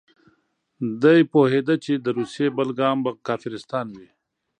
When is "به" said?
3.05-3.11